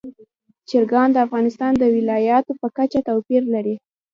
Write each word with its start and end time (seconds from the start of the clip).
چرګان 0.69 1.09
د 1.11 1.17
افغانستان 1.25 1.71
د 1.77 1.83
ولایاتو 1.95 2.51
په 2.61 2.67
کچه 2.77 2.99
توپیر 3.07 3.41
لري. 3.53 3.75